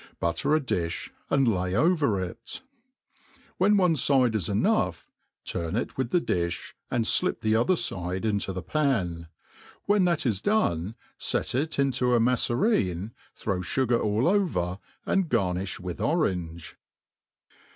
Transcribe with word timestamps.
Butter 0.19 0.55
a 0.55 0.59
difli, 0.59 1.11
and 1.29 1.47
lay 1.47 1.75
over 1.75 2.19
it. 2.19 2.63
When 3.59 3.77
one 3.77 3.95
fide 3.95 4.33
is 4.33 4.49
enough, 4.49 5.05
turn 5.45 5.75
it 5.75 5.95
with 5.95 6.09
the 6.09 6.19
di(h, 6.19 6.73
and 6.89 7.07
flip 7.07 7.41
the 7.41 7.55
other 7.55 7.75
fide 7.75 8.25
into 8.25 8.51
the 8.51 8.63
pan. 8.63 9.27
When 9.85 10.05
thaf 10.05 10.25
is 10.25 10.41
done, 10.41 10.95
fet 11.19 11.53
it 11.53 11.77
into 11.77 12.15
a 12.15 12.19
maflereeU) 12.19 13.11
throw 13.35 13.59
fugar 13.59 14.01
all 14.03 14.23
over^ 14.23 14.79
aud 15.05 15.29
gariiifh 15.29 15.79
with 15.79 16.01
orange. 16.01 16.77